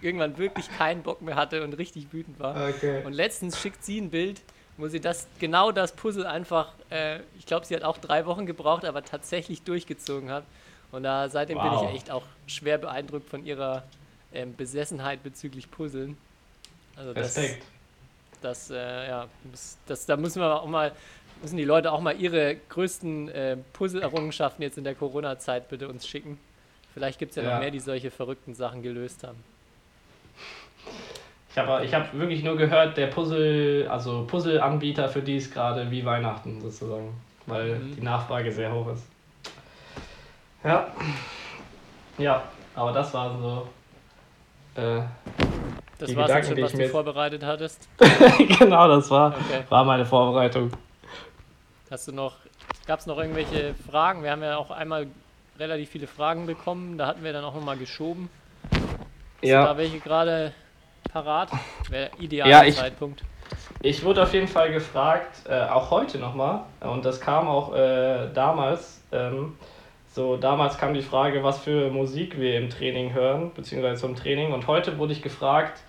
[0.00, 2.68] irgendwann wirklich keinen Bock mehr hatte und richtig wütend war.
[2.70, 3.02] Okay.
[3.04, 4.40] Und letztens schickt sie ein Bild,
[4.78, 8.46] wo sie das genau das Puzzle einfach, äh, ich glaube, sie hat auch drei Wochen
[8.46, 10.44] gebraucht, aber tatsächlich durchgezogen hat.
[10.92, 11.90] Und da seitdem bin Wow.
[11.90, 13.82] ich echt auch schwer beeindruckt von ihrer
[14.32, 16.16] ähm, Besessenheit bezüglich Puzzeln.
[16.96, 17.62] Also das, Respekt.
[18.42, 20.92] das, äh, ja, muss, das, da müssen wir auch mal,
[21.42, 26.06] müssen die Leute auch mal ihre größten äh, Puzzle-Errungenschaften jetzt in der Corona-Zeit bitte uns
[26.06, 26.38] schicken.
[26.94, 27.52] Vielleicht gibt es ja, Ja.
[27.54, 29.42] noch mehr, die solche verrückten Sachen gelöst haben.
[31.56, 35.90] Ich habe ich hab wirklich nur gehört, der Puzzle, also Puzzle-Anbieter für die ist gerade
[35.90, 37.14] wie Weihnachten sozusagen,
[37.46, 37.96] weil Mhm.
[37.96, 39.06] die Nachfrage sehr hoch ist.
[40.62, 40.88] Ja.
[42.18, 42.42] Ja,
[42.74, 43.68] aber das war so.
[44.78, 45.00] Äh,
[45.98, 47.88] Das war Gedanken, schon, was du vorbereitet hattest.
[48.58, 49.62] genau, das war, Okay.
[49.70, 50.70] war meine Vorbereitung.
[51.90, 52.34] Hast du noch,
[52.86, 54.22] gab es noch irgendwelche Fragen?
[54.22, 55.06] Wir haben ja auch einmal
[55.58, 58.28] relativ viele Fragen bekommen, da hatten wir dann auch nochmal geschoben.
[59.40, 59.64] Ist Ja.
[59.64, 60.52] da welche gerade
[61.24, 61.50] parat?
[61.88, 63.24] Wäre idealer Ja, ich- Zeitpunkt.
[63.80, 68.28] Ich wurde auf jeden Fall gefragt, äh, auch heute nochmal, und das kam auch äh,
[68.34, 69.02] damals.
[69.12, 69.56] Ähm,
[70.12, 74.52] so, damals kam die Frage, was für Musik wir im Training hören, beziehungsweise zum Training.
[74.52, 75.80] Und heute wurde ich gefragt,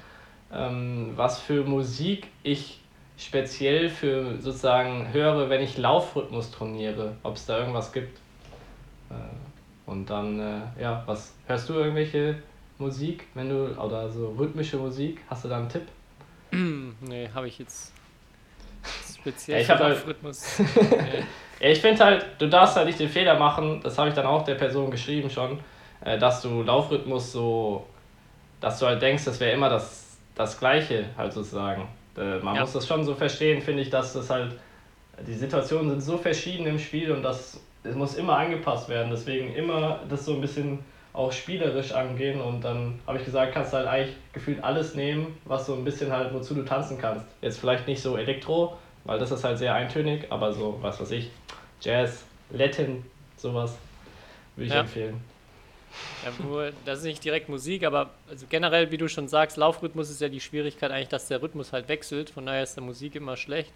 [0.54, 2.80] ähm, was für Musik ich
[3.18, 8.20] speziell für sozusagen höre, wenn ich Laufrhythmus trainiere, ob es da irgendwas gibt.
[9.10, 12.36] Äh, und dann, äh, ja, was hörst du irgendwelche
[12.80, 15.20] Musik, wenn du, oder so rhythmische Musik?
[15.30, 15.84] Hast du da einen Tipp?
[17.02, 17.92] Nee, habe ich jetzt
[19.20, 20.60] speziell ich hab halt- Laufrhythmus.
[20.60, 21.24] nee.
[21.60, 24.26] Ja, ich finde halt, du darfst halt nicht den Fehler machen, das habe ich dann
[24.26, 25.60] auch der Person geschrieben schon,
[26.02, 27.86] äh, dass du Laufrhythmus so,
[28.62, 31.88] dass du halt denkst, das wäre immer das, das Gleiche, halt sozusagen.
[32.16, 32.62] Äh, man Ja.
[32.62, 34.54] muss das schon so verstehen, finde ich, dass das halt,
[35.26, 39.54] die Situationen sind so verschieden im Spiel und das es muss immer angepasst werden, deswegen
[39.54, 40.80] immer das so ein bisschen
[41.17, 45.38] auch spielerisch angehen und dann habe ich gesagt, kannst du halt eigentlich gefühlt alles nehmen,
[45.45, 47.25] was so ein bisschen halt, wozu du tanzen kannst.
[47.41, 51.12] Jetzt vielleicht nicht so Elektro, weil das ist halt sehr eintönig, aber so, was weiß
[51.12, 51.32] ich,
[51.82, 53.03] Jazz, Latin,
[53.36, 53.77] sowas
[54.56, 54.82] würde ich Ja.
[54.82, 55.19] empfehlen.
[56.23, 60.10] Ja, wo, das ist nicht direkt Musik, aber also generell, wie du schon sagst, Laufrhythmus
[60.10, 62.30] ist ja die Schwierigkeit eigentlich, dass der Rhythmus halt wechselt.
[62.32, 63.71] Von daher ist der Musik immer schlecht.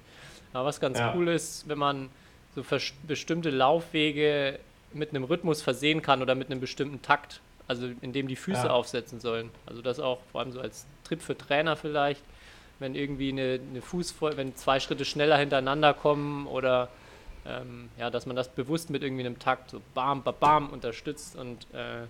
[0.53, 1.13] Aber was ganz Ja.
[1.13, 2.09] cool ist, wenn man
[2.55, 2.63] so
[3.03, 4.59] bestimmte Laufwege
[4.93, 8.67] mit einem Rhythmus versehen kann oder mit einem bestimmten Takt, also in dem die Füße
[8.67, 8.73] Ja.
[8.73, 9.49] aufsetzen sollen.
[9.65, 12.23] Also das auch vor allem so als Trip für Trainer vielleicht,
[12.79, 16.89] wenn irgendwie eine, eine Fußvoll, wenn zwei Schritte schneller hintereinander kommen oder
[17.45, 21.35] ähm, ja, dass man das bewusst mit irgendwie einem Takt so bam, bam, bam unterstützt
[21.35, 22.05] und äh,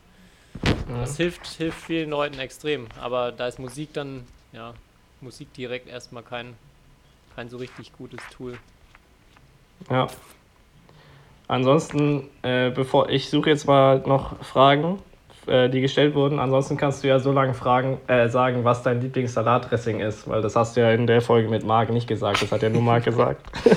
[0.87, 2.87] das hilft, hilft vielen Leuten extrem.
[2.99, 4.73] Aber da ist Musik dann, ja,
[5.21, 6.55] Musik direkt erstmal kein,
[7.35, 8.57] kein so richtig gutes Tool.
[9.89, 10.07] Ja.
[11.51, 14.99] Ansonsten, äh, bevor ich suche jetzt mal noch Fragen,
[15.47, 16.39] äh, die gestellt wurden.
[16.39, 20.55] Ansonsten kannst du ja so lange fragen, äh, sagen, was dein Lieblingssalatdressing ist, weil das
[20.55, 22.41] hast du ja in der Folge mit Marc nicht gesagt.
[22.41, 23.45] Das hat ja nur Marc gesagt.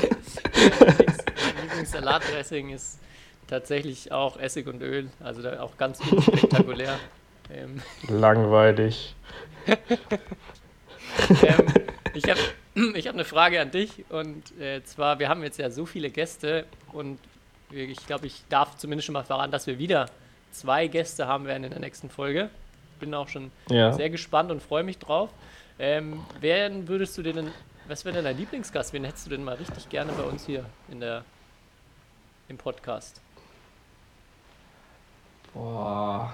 [0.79, 3.01] Mein Lieblingssalatdressing ist
[3.49, 6.97] tatsächlich auch Essig und Öl, also auch ganz unspektakulär.
[7.53, 9.17] ähm, Langweilig.
[9.67, 9.77] ähm,
[12.15, 12.39] ich habe
[12.95, 16.11] ich hab eine Frage an dich und äh, zwar, wir haben jetzt ja so viele
[16.11, 17.19] Gäste und
[17.75, 20.07] ich glaube, ich darf zumindest schon mal verraten, dass wir wieder
[20.53, 22.51] zwei Gäste haben werden in der nächsten Folge.
[23.01, 23.93] Bin auch schon Ja.
[23.93, 25.31] sehr gespannt und freue mich drauf.
[25.79, 27.51] Ähm, wen würdest du denn,
[27.89, 28.93] was wäre denn dein Lieblingsgast?
[28.93, 31.25] Wen hättest du denn mal richtig gerne bei uns hier in der,
[32.49, 33.21] im Podcast?
[35.53, 36.33] Boah.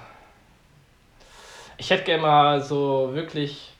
[1.79, 3.72] Ich hätte gerne mal so wirklich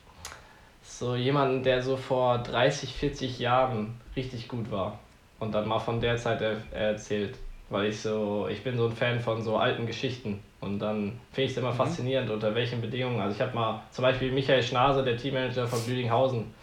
[0.83, 4.99] so jemanden, der so vor 30, 40 Jahren richtig gut war
[5.39, 7.37] und dann mal von der Zeit er erzählt.
[7.71, 10.43] Weil ich so, ich bin so ein Fan von so alten Geschichten.
[10.59, 11.77] Und dann finde ich es immer mhm.
[11.77, 13.19] faszinierend, unter welchen Bedingungen.
[13.21, 16.53] Also ich habe mal zum Beispiel Michael Schnase, der Teammanager von Blüdinghausen,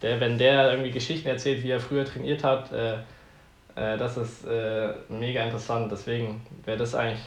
[0.00, 2.94] der, wenn der irgendwie Geschichten erzählt, wie er früher trainiert hat, äh,
[3.74, 5.90] äh, das ist äh, mega interessant.
[5.90, 7.24] Deswegen wäre das eigentlich,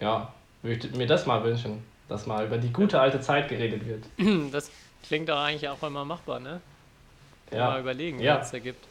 [0.00, 3.82] ja, würde ich mir das mal wünschen, dass mal über die gute alte Zeit geredet
[3.86, 4.04] wird.
[4.52, 4.72] Das
[5.06, 6.60] klingt doch eigentlich auch immer machbar, ne?
[7.52, 7.70] Ja.
[7.70, 8.38] Mal überlegen, ja.
[8.38, 8.86] was es ergibt.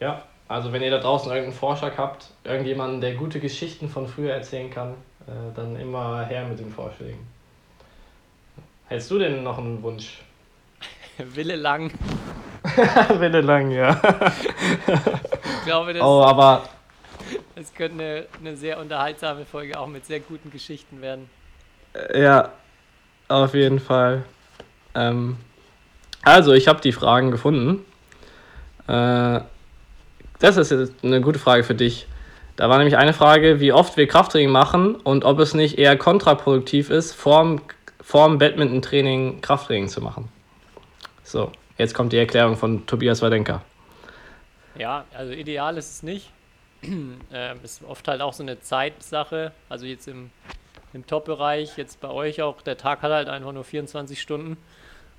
[0.00, 4.32] Ja, also wenn ihr da draußen irgendeinen Vorschlag habt, irgendjemanden, der gute Geschichten von früher
[4.32, 4.94] erzählen kann,
[5.26, 7.20] äh, dann immer her mit den Vorschlägen.
[8.86, 10.22] Hättest du denn noch einen Wunsch?
[11.18, 11.92] Wille lang.
[13.18, 14.00] Wille lang, ja.
[14.86, 16.62] ich glaube, das, oh, aber
[17.54, 21.28] es könnte eine, eine sehr unterhaltsame Folge auch mit sehr guten Geschichten werden.
[22.14, 22.52] Ja,
[23.28, 24.24] auf jeden Fall.
[24.94, 25.36] Ähm,
[26.22, 27.84] also, ich habe die Fragen gefunden.
[28.86, 29.40] Äh,
[30.38, 32.06] das ist eine gute Frage für dich.
[32.56, 35.96] Da war nämlich eine Frage, wie oft wir Krafttraining machen und ob es nicht eher
[35.96, 37.60] kontraproduktiv ist, vorm,
[38.00, 40.28] vorm Badminton-Training Krafttraining zu machen.
[41.22, 43.62] So, jetzt kommt die Erklärung von Tobias Wadenka.
[44.76, 46.32] Ja, also ideal ist es nicht.
[46.82, 49.52] ähm, ist oft halt auch so eine Zeitsache.
[49.68, 50.30] Also jetzt im,
[50.92, 54.56] im Top-Bereich, jetzt bei euch auch, der Tag hat halt einfach nur 24 Stunden.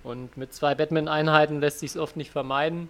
[0.04, 2.90] Und mit zwei Badminton-Einheiten lässt sich es oft nicht vermeiden.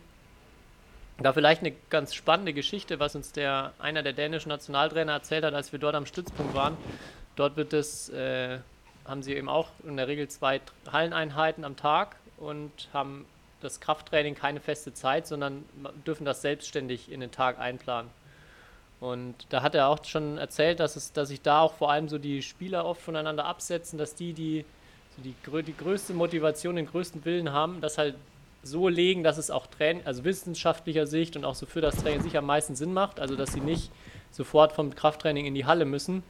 [1.21, 5.53] Da vielleicht eine ganz spannende Geschichte, was uns der einer der dänischen Nationaltrainer erzählt hat,
[5.53, 6.77] als wir dort am Stützpunkt waren.
[7.35, 8.59] Dort wird es, äh,
[9.05, 13.25] haben sie eben auch in der Regel zwei Halleneinheiten am Tag und haben
[13.61, 15.65] das Krafttraining keine feste Zeit, sondern
[16.07, 18.09] dürfen das selbstständig in den Tag einplanen.
[19.01, 22.07] Und da hat er auch schon erzählt, dass, es, dass sich da auch vor allem
[22.07, 24.65] so die Spieler oft voneinander absetzen, dass die, die
[25.17, 28.15] so die, die größte Motivation, den größten Willen haben, das halt
[28.63, 32.21] so legen, dass es auch Training, also wissenschaftlicher Sicht und auch so für das Training
[32.21, 33.19] sich am meisten Sinn macht.
[33.19, 33.91] Also dass sie nicht
[34.31, 36.23] sofort vom Krafttraining in die Halle müssen.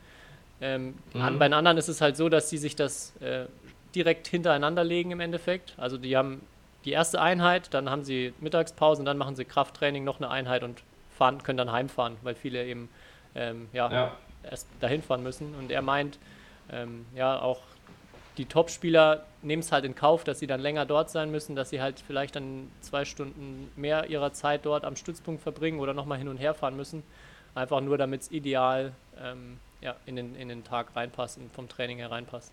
[0.61, 1.21] Ähm, mhm.
[1.21, 3.45] an, bei den anderen ist es halt so, dass sie sich das äh,
[3.95, 5.73] direkt hintereinander legen im Endeffekt.
[5.77, 6.41] Also die haben
[6.85, 10.63] die erste Einheit, dann haben sie Mittagspause und dann machen sie Krafttraining, noch eine Einheit
[10.63, 10.83] und
[11.17, 12.89] fahren, können dann heimfahren, weil viele eben
[13.35, 14.11] ähm, ja, ja,
[14.49, 15.55] erst dahin fahren müssen.
[15.55, 16.19] Und er meint,
[16.71, 17.61] ähm, ja, auch
[18.37, 21.69] die Top-Spieler nehmen es halt in Kauf, dass sie dann länger dort sein müssen, dass
[21.69, 26.17] sie halt vielleicht dann zwei Stunden mehr ihrer Zeit dort am Stützpunkt verbringen oder nochmal
[26.17, 27.03] hin und her fahren müssen.
[27.55, 31.67] Einfach nur, damit es ideal ähm, ja, in, den, in den Tag reinpasst und vom
[31.67, 32.51] Training her reinpasst.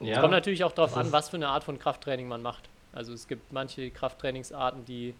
[0.00, 2.68] Ja, es kommt natürlich auch darauf an, was für eine Art von Krafttraining man macht.
[2.92, 5.14] Also es gibt manche Krafttrainingsarten, die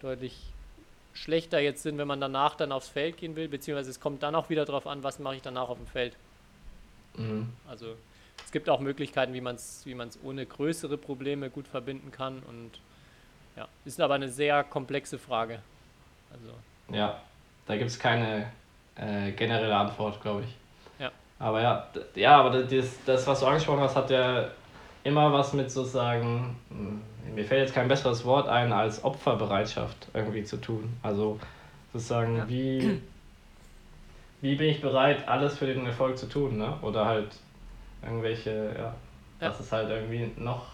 [0.00, 0.52] deutlich
[1.12, 4.34] schlechter jetzt sind, wenn man danach dann aufs Feld gehen will, beziehungsweise es kommt dann
[4.34, 6.14] auch wieder darauf an, was mache ich danach auf dem Feld.
[7.16, 7.52] Mhm.
[7.68, 7.96] Also
[8.48, 12.42] es gibt auch Möglichkeiten, wie man es wie ohne größere Probleme gut verbinden kann.
[12.48, 12.80] Und
[13.54, 15.58] ja, ist aber eine sehr komplexe Frage.
[16.32, 16.54] Also.
[16.90, 17.20] Ja,
[17.66, 18.50] da gibt es keine
[18.96, 20.56] äh, generelle Antwort, glaube ich.
[20.98, 21.10] Ja.
[21.38, 24.48] Aber ja, ja, aber das, das, was du angesprochen hast, hat ja
[25.04, 27.02] immer was mit sozusagen, hm,
[27.34, 30.96] mir fällt jetzt kein besseres Wort ein, als Opferbereitschaft irgendwie zu tun.
[31.02, 31.38] Also
[31.92, 32.48] sozusagen, ja.
[32.48, 33.02] wie,
[34.40, 36.78] wie bin ich bereit, alles für den Erfolg zu tun, ne?
[36.80, 37.28] Oder halt
[38.02, 38.94] irgendwelche, ja, ja.
[39.40, 40.66] dass es halt irgendwie noch,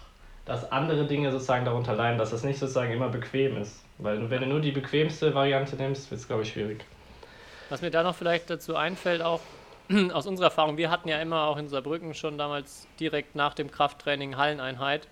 [0.45, 3.83] dass andere Dinge sozusagen darunter leiden, dass es nicht sozusagen immer bequem ist.
[3.97, 6.83] Weil wenn du nur die bequemste Variante nimmst, wird es, glaube ich, schwierig.
[7.69, 9.41] Was mir da noch vielleicht dazu einfällt, auch
[10.13, 13.71] aus unserer Erfahrung, wir hatten ja immer auch in Saarbrücken schon damals direkt nach dem
[13.71, 15.07] Krafttraining Halleneinheit.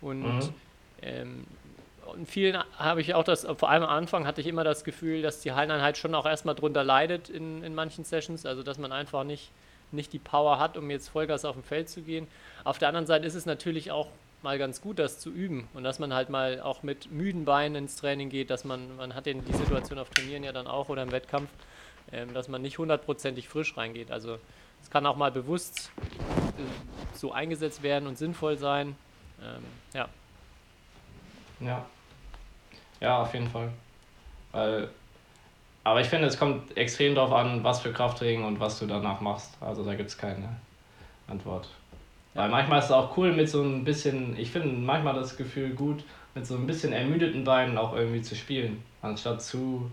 [0.00, 0.54] Und mhm.
[1.02, 1.46] ähm,
[2.16, 5.22] in vielen habe ich auch das, vor allem am Anfang hatte ich immer das Gefühl,
[5.22, 8.92] dass die Halleneinheit schon auch erstmal drunter leidet in, in manchen Sessions, also dass man
[8.92, 9.50] einfach nicht
[9.92, 12.26] nicht die Power hat, um jetzt Vollgas auf dem Feld zu gehen.
[12.64, 14.08] Auf der anderen Seite ist es natürlich auch
[14.42, 17.76] mal ganz gut, das zu üben und dass man halt mal auch mit müden Beinen
[17.76, 21.02] ins Training geht, dass man, man hat die Situation auf Turnieren ja dann auch oder
[21.02, 21.50] im Wettkampf,
[22.12, 24.10] ähm, dass man nicht hundertprozentig frisch reingeht.
[24.10, 24.38] Also
[24.82, 28.96] es kann auch mal bewusst äh, so eingesetzt werden und sinnvoll sein.
[29.42, 30.08] Ähm, ja.
[31.60, 31.86] Ja.
[33.00, 33.70] Ja, auf jeden Fall.
[34.52, 34.90] Weil
[35.84, 39.20] aber ich finde, es kommt extrem darauf an, was für Krafttraining und was du danach
[39.20, 39.56] machst.
[39.60, 40.48] Also da gibt es keine
[41.26, 41.68] Antwort.
[42.34, 42.42] Ja.
[42.42, 45.70] Weil manchmal ist es auch cool mit so ein bisschen, ich finde manchmal das Gefühl
[45.70, 49.90] gut, mit so ein bisschen ermüdeten Beinen auch irgendwie zu spielen, anstatt zu,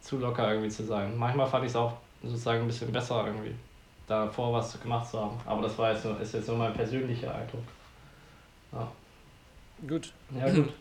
[0.00, 1.16] zu locker irgendwie zu sein.
[1.16, 3.54] Manchmal fand ich es auch sozusagen ein bisschen besser irgendwie,
[4.06, 5.36] davor was gemacht zu haben.
[5.46, 7.64] Aber das war jetzt nur, ist jetzt nur mein persönlicher Eindruck.
[8.72, 8.88] Ja.
[9.88, 10.12] Gut.
[10.38, 10.72] Ja, gut.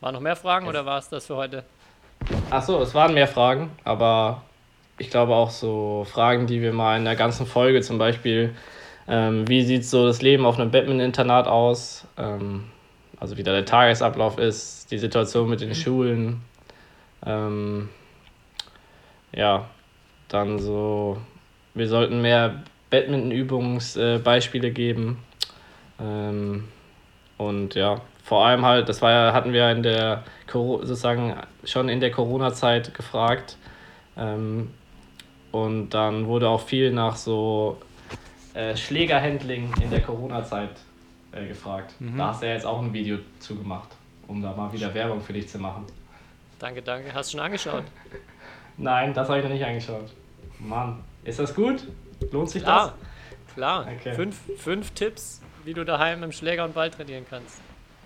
[0.00, 1.64] War noch mehr Fragen oder war es das für heute?
[2.50, 4.42] Achso, es waren mehr Fragen, aber
[4.96, 8.54] ich glaube auch so Fragen, die wir mal in der ganzen Folge zum Beispiel
[9.08, 12.06] Ähm, wie sieht so das Leben auf einem Badminton-Internat aus?
[12.18, 12.64] Ähm,
[13.18, 16.42] also wie da der Tagesablauf ist, die Situation mit den Schulen.
[17.24, 17.88] Ähm,
[19.32, 19.66] ja,
[20.28, 21.16] dann so,
[21.74, 25.24] wir sollten mehr Badminton-Übungsbeispiele geben.
[26.00, 26.68] Ähm,
[27.38, 31.98] und ja, vor allem halt, das war ja, hatten wir in der sozusagen schon in
[32.00, 33.56] der Corona-Zeit gefragt.
[34.18, 34.70] Ähm,
[35.50, 37.78] und dann wurde auch viel nach so
[38.52, 40.72] äh, Schlägerhandling in der Corona-Zeit
[41.32, 41.94] äh, gefragt.
[42.00, 42.18] Mhm.
[42.18, 43.88] Da hast du ja jetzt auch ein Video zugemacht,
[44.26, 45.86] um da mal wieder Werbung für dich zu machen.
[46.58, 47.14] Danke, danke.
[47.14, 47.84] Hast du schon angeschaut?
[48.76, 50.10] Nein, das habe ich noch nicht angeschaut.
[50.58, 51.82] Mann, ist das gut?
[52.30, 52.94] Lohnt sich Klar.
[53.46, 53.54] das?
[53.54, 53.86] Klar.
[53.98, 54.12] Okay.
[54.12, 57.62] Fünf, fünf Tipps, wie du daheim im Schläger und Ball trainieren kannst.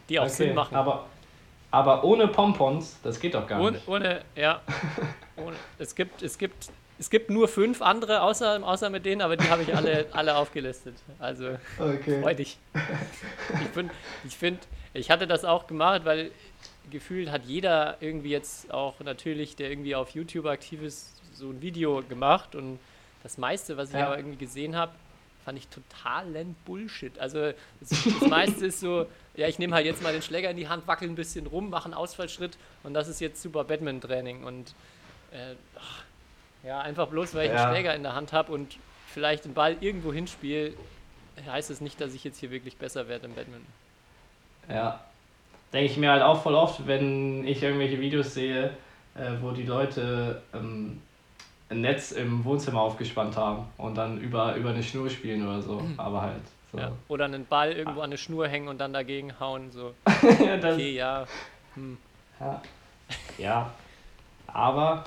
[0.08, 0.74] Die auch okay, Sinn machen.
[0.74, 1.06] Aber,
[1.70, 3.88] aber ohne Pompons, das geht doch gar ohne, nicht.
[3.88, 4.60] Ohne, ja.
[5.36, 9.36] ohne, es, gibt, es, gibt, es gibt nur fünf andere, außer, außer mit denen, aber
[9.36, 10.94] die habe ich alle, alle aufgelistet.
[11.18, 12.20] Also okay.
[12.20, 12.58] freu dich.
[13.54, 14.60] Ich finde, ich, find,
[14.94, 16.30] ich hatte das auch gemacht, weil
[16.90, 21.62] gefühlt hat jeder irgendwie jetzt auch natürlich, der irgendwie auf YouTube aktiv ist, so ein
[21.62, 22.78] Video gemacht und
[23.22, 24.06] das meiste, was ich ja.
[24.06, 24.92] aber irgendwie gesehen habe,
[25.44, 27.18] fand ich totalen Bullshit.
[27.18, 30.56] Also das, das meiste ist so, ja, ich nehme halt jetzt mal den Schläger in
[30.56, 34.44] die Hand, wackel ein bisschen rum, mache einen Ausfallschritt und das ist jetzt super Badminton-Training.
[34.44, 34.74] Und
[35.32, 36.04] äh, ach,
[36.64, 37.64] ja, einfach bloß, weil ich ja.
[37.64, 38.76] einen Schläger in der Hand habe und
[39.08, 40.74] vielleicht den Ball irgendwo hinspiele,
[41.46, 43.66] heißt es nicht, dass ich jetzt hier wirklich besser werde im Badminton.
[44.68, 45.00] Ja,
[45.72, 48.76] denke ich mir halt auch voll oft, wenn ich irgendwelche Videos sehe,
[49.14, 51.00] äh, wo die Leute ähm,
[51.72, 55.80] ein Netz im Wohnzimmer aufgespannt haben und dann über, über eine Schnur spielen oder so,
[55.80, 55.94] mhm.
[55.98, 56.42] aber halt.
[56.70, 56.78] So.
[56.78, 56.92] Ja.
[57.08, 59.94] Oder einen Ball irgendwo an eine Schnur hängen und dann dagegen hauen, so.
[60.06, 61.26] okay, ja.
[61.74, 61.98] Hm.
[62.40, 62.62] ja.
[63.38, 63.70] Ja.
[64.46, 65.04] Aber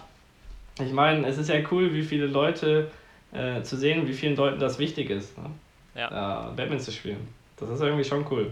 [0.80, 2.92] ich meine, es ist ja cool, wie viele Leute
[3.32, 5.50] äh, zu sehen, wie vielen Leuten das wichtig ist, ne?
[5.96, 6.50] ja.
[6.50, 7.28] äh, Batman zu spielen.
[7.58, 8.52] Das ist irgendwie schon cool.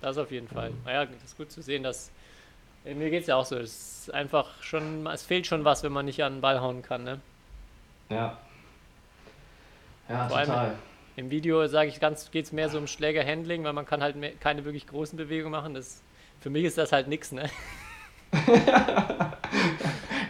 [0.00, 0.72] Das auf jeden Fall.
[0.84, 2.10] Naja, das ist gut zu sehen, dass.
[2.84, 3.56] Äh, mir geht es ja auch so.
[3.56, 5.06] Es ist einfach schon.
[5.06, 7.20] Es fehlt schon was, wenn man nicht an den Ball hauen kann, ne?
[8.10, 8.36] Ja.
[10.08, 10.76] Ja, Vor total.
[11.16, 14.16] Im Video sage ich ganz, geht es mehr so um Schlägerhandling, weil man kann halt
[14.16, 15.74] mehr, keine wirklich großen Bewegungen machen.
[15.74, 16.02] Das,
[16.40, 17.48] für mich ist das halt nichts, ne?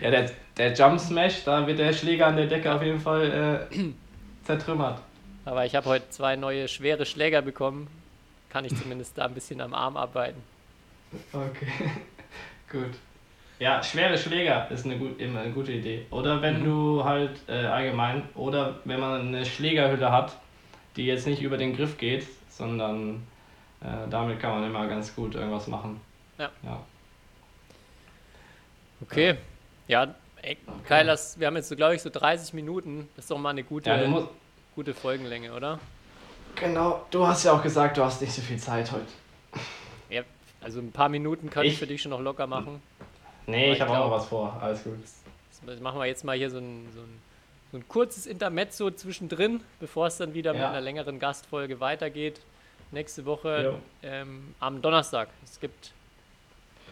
[0.01, 3.69] ja, der, der Jump Smash, da wird der Schläger an der Decke auf jeden Fall
[3.71, 3.77] äh,
[4.45, 5.01] zertrümmert.
[5.45, 7.88] Aber ich habe heute zwei neue schwere Schläger bekommen.
[8.51, 10.43] Kann ich zumindest da ein bisschen am Arm arbeiten.
[11.33, 11.90] Okay,
[12.71, 12.95] gut.
[13.61, 16.07] Ja, schwere Schläger ist eine gut, immer eine gute Idee.
[16.11, 16.64] Oder wenn mhm.
[16.64, 20.35] du halt äh, allgemein, oder wenn man eine Schlägerhülle hat,
[20.96, 23.23] die jetzt nicht über den Griff geht, sondern
[23.83, 26.01] äh, damit kann man immer ganz gut irgendwas machen.
[26.38, 26.51] Ja.
[26.62, 26.81] ja.
[29.03, 29.37] Okay.
[29.88, 30.57] Ja, ey,
[30.88, 33.11] Kai, das, wir haben jetzt so, glaube ich, so 30 Minuten.
[33.14, 34.29] Das ist doch mal eine gute, ja, musst,
[34.75, 35.79] gute Folgenlänge, oder?
[36.55, 39.05] Genau, du hast ja auch gesagt, du hast nicht so viel Zeit heute.
[40.09, 40.23] Ja,
[40.62, 42.81] also ein paar Minuten kann ich, ich für dich schon noch locker machen.
[43.50, 44.56] Nee, ich habe auch noch was vor.
[44.60, 44.98] Alles gut.
[45.66, 47.22] Das machen wir jetzt mal hier so ein, so ein,
[47.72, 50.58] so ein kurzes Intermezzo zwischendrin, bevor es dann wieder ja.
[50.58, 52.40] mit einer längeren Gastfolge weitergeht.
[52.92, 55.28] Nächste Woche ähm, am Donnerstag.
[55.44, 55.92] Es gibt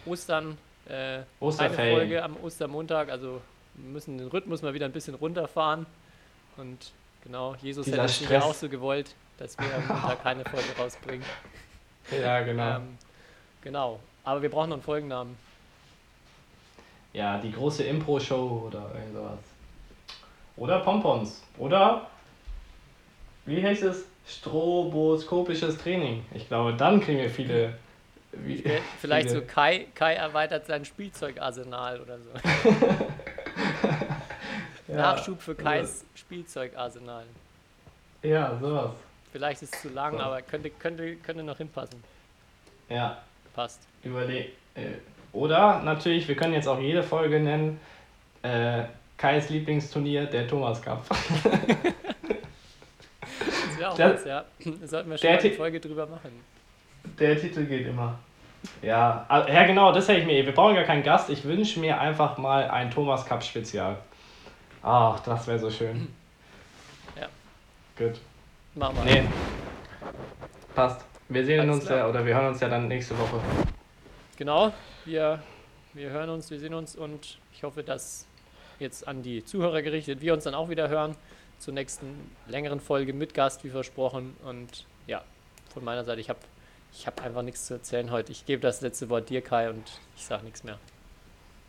[0.05, 3.09] Ostern, äh, eine Folge am Ostermontag.
[3.09, 3.41] Also
[3.75, 5.85] wir müssen den Rhythmus mal wieder ein bisschen runterfahren.
[6.57, 6.91] Und
[7.23, 10.69] genau, Jesus Dieser hätte es ja auch so gewollt, dass wir am Montag keine Folge
[10.77, 11.25] rausbringen.
[12.11, 12.77] Ja, genau.
[12.77, 12.97] Ähm,
[13.61, 13.99] genau.
[14.23, 15.48] Aber wir brauchen noch einen Folgennamen
[17.13, 19.39] ja, die große Impro-Show oder irgend sowas.
[20.57, 21.43] Oder Pompons.
[21.57, 22.07] Oder,
[23.45, 24.05] wie heißt es?
[24.27, 26.25] Stroboskopisches Training.
[26.33, 27.77] Ich glaube, dann kriegen wir viele.
[28.31, 28.63] Wie,
[29.01, 29.41] Vielleicht viele.
[29.41, 32.29] so Kai, Kai erweitert sein Spielzeugarsenal oder so.
[34.87, 37.23] ja, Nachschub für Kais Spielzeugarsenal.
[38.21, 38.91] Ja, sowas.
[39.31, 40.19] Vielleicht ist es zu lang, so.
[40.19, 42.03] aber könnte, könnte, könnte noch hinpassen.
[42.87, 43.17] Ja.
[43.55, 43.81] Passt.
[44.03, 44.53] Überleg.
[44.75, 44.99] Äh,
[45.31, 47.79] oder natürlich, wir können jetzt auch jede Folge nennen,
[48.41, 48.83] äh,
[49.17, 51.03] Kais Lieblingsturnier, der Thomas Cup.
[51.09, 51.19] das
[53.77, 54.45] wäre auch der, was, ja.
[54.63, 56.31] Da sollten wir schon eine Folge drüber machen.
[57.19, 58.17] Der Titel geht immer.
[58.81, 60.45] Ja, ja genau, das hätte ich mir.
[60.45, 61.29] Wir brauchen gar keinen Gast.
[61.29, 63.97] Ich wünsche mir einfach mal ein Thomas Cup Spezial.
[64.81, 66.13] Ach, das wäre so schön.
[67.19, 67.27] Ja.
[67.97, 68.19] Gut.
[68.75, 69.13] Machen wir.
[69.13, 69.23] Nee.
[70.75, 71.05] Passt.
[71.27, 71.99] Wir sehen Alles uns klar.
[71.99, 73.39] ja, oder wir hören uns ja dann nächste Woche.
[74.39, 74.71] Genau.
[75.03, 75.43] Wir,
[75.93, 78.25] wir hören uns, wir sehen uns und ich hoffe, dass
[78.79, 81.17] jetzt an die Zuhörer gerichtet wir uns dann auch wieder hören
[81.57, 84.37] zur nächsten längeren Folge mit Gast, wie versprochen.
[84.45, 85.25] Und ja,
[85.73, 86.39] von meiner Seite, ich habe
[86.93, 88.31] ich hab einfach nichts zu erzählen heute.
[88.31, 89.83] Ich gebe das letzte Wort dir, Kai, und
[90.15, 90.79] ich sage nichts mehr.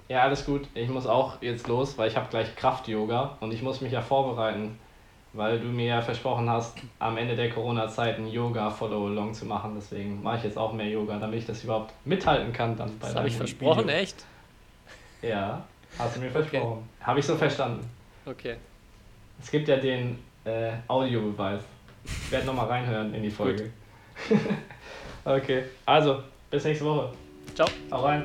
[0.09, 0.69] Ja, alles gut.
[0.75, 4.01] Ich muss auch jetzt los, weil ich habe gleich Kraft-Yoga und ich muss mich ja
[4.01, 4.79] vorbereiten
[5.33, 9.73] weil du mir ja versprochen hast, am Ende der Corona-Zeit ein Yoga-Follow-Along zu machen.
[9.77, 12.77] Deswegen mache ich jetzt auch mehr Yoga, damit ich das überhaupt mithalten kann.
[12.77, 13.97] Dann bei Das habe ich versprochen, Video.
[13.97, 14.25] echt?
[15.23, 15.65] Ja,
[15.99, 16.89] hast du mir versprochen.
[17.01, 17.89] Habe ich so verstanden.
[18.27, 18.57] Okay.
[19.41, 21.63] Es gibt ja den äh, Audiobeweis.
[22.05, 23.71] Ich werde nochmal reinhören in die Folge.
[25.25, 27.13] okay, also, bis nächste Woche.
[27.55, 27.69] Ciao.
[27.91, 28.25] Hau rein.